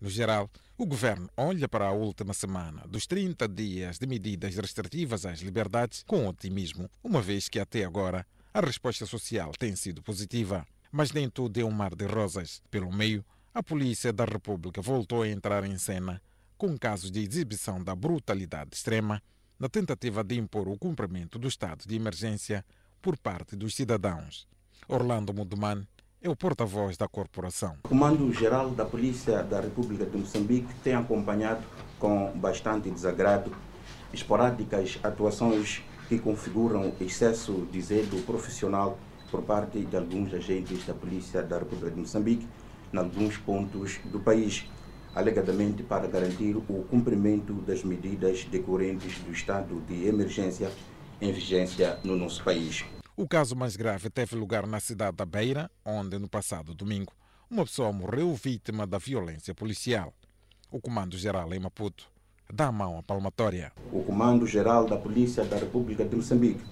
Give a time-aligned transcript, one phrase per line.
[0.00, 5.24] No geral, o governo olha para a última semana dos 30 dias de medidas restritivas
[5.24, 10.66] às liberdades com otimismo, uma vez que até agora a resposta social tem sido positiva.
[10.92, 12.62] Mas nem tudo é um mar de rosas.
[12.70, 13.24] Pelo meio,
[13.54, 16.20] a Polícia da República voltou a entrar em cena
[16.58, 19.22] com casos de exibição da brutalidade extrema
[19.58, 22.64] na tentativa de impor o cumprimento do estado de emergência
[23.00, 24.46] por parte dos cidadãos.
[24.88, 25.86] Orlando Muduman
[26.26, 27.76] é o porta-voz da corporação.
[27.84, 31.62] O Comando-Geral da Polícia da República de Moçambique tem acompanhado
[32.00, 33.52] com bastante desagrado
[34.12, 38.98] esporádicas atuações que configuram excesso de zelo profissional
[39.30, 42.46] por parte de alguns agentes da Polícia da República de Moçambique
[42.92, 44.64] em alguns pontos do país,
[45.14, 50.70] alegadamente para garantir o cumprimento das medidas decorrentes do estado de emergência
[51.20, 52.84] em vigência no nosso país.
[53.18, 57.14] O caso mais grave teve lugar na cidade da Beira, onde no passado domingo
[57.50, 60.12] uma pessoa morreu vítima da violência policial.
[60.70, 62.10] O Comando-Geral em Maputo
[62.52, 63.72] dá a mão à palmatória.
[63.90, 66.62] O Comando-Geral da Polícia da República de Moçambique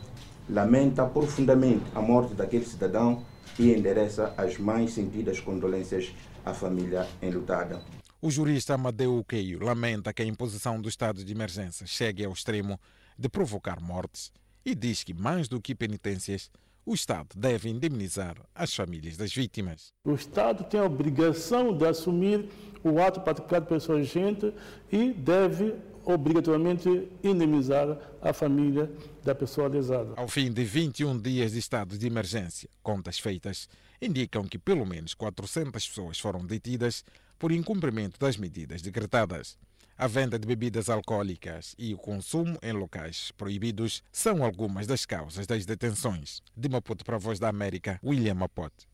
[0.47, 3.25] lamenta profundamente a morte daquele cidadão
[3.58, 6.12] e endereça as mais sentidas condolências
[6.45, 7.83] à família enlutada.
[8.20, 12.79] O jurista Amadeu Uqueio lamenta que a imposição do estado de emergência chegue ao extremo
[13.19, 14.31] de provocar mortes
[14.65, 16.51] e diz que, mais do que penitências,
[16.87, 19.93] o Estado deve indemnizar as famílias das vítimas.
[20.05, 22.48] O Estado tem a obrigação de assumir
[22.83, 24.53] o ato praticado pelo seu agente
[24.92, 28.91] e deve obrigatoriamente indemnizar a família
[29.23, 30.12] da pessoa lesada.
[30.17, 33.69] Ao fim de 21 dias de estado de emergência, contas feitas
[34.01, 37.03] indicam que pelo menos 400 pessoas foram detidas
[37.39, 39.57] por incumprimento das medidas decretadas.
[39.97, 45.47] A venda de bebidas alcoólicas e o consumo em locais proibidos são algumas das causas
[45.47, 46.42] das detenções.
[46.56, 48.89] De Maputo para a Voz da América, William Mapote.